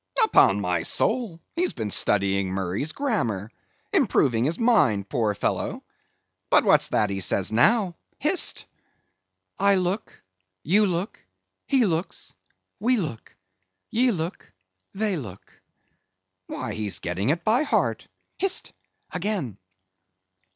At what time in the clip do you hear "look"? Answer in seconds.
9.75-10.19, 10.87-11.23, 12.97-13.35, 14.09-14.51, 15.17-15.61